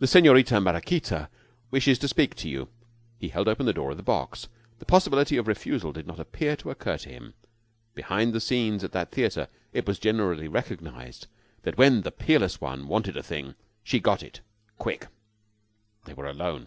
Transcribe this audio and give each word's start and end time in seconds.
The 0.00 0.08
Senorita 0.08 0.60
Maraquita 0.60 1.28
wishes 1.70 1.96
to 2.00 2.08
speak 2.08 2.34
to 2.34 2.48
you." 2.48 2.70
He 3.20 3.28
held 3.28 3.46
open 3.46 3.66
the 3.66 3.72
door 3.72 3.92
of 3.92 3.98
the 3.98 4.02
box. 4.02 4.48
The 4.80 4.84
possibility 4.84 5.36
of 5.36 5.46
refusal 5.46 5.92
did 5.92 6.08
not 6.08 6.18
appear 6.18 6.56
to 6.56 6.70
occur 6.70 6.98
to 6.98 7.08
him. 7.08 7.34
Behind 7.94 8.32
the 8.32 8.40
scenes 8.40 8.82
at 8.82 8.90
that 8.90 9.12
theater, 9.12 9.46
it 9.72 9.86
was 9.86 10.00
generally 10.00 10.48
recognized 10.48 11.28
that 11.62 11.78
when 11.78 12.00
the 12.02 12.10
Peerless 12.10 12.60
One 12.60 12.88
wanted 12.88 13.16
a 13.16 13.22
thing, 13.22 13.54
she 13.84 14.00
got 14.00 14.24
it 14.24 14.40
quick. 14.76 15.06
They 16.04 16.14
were 16.14 16.26
alone. 16.26 16.66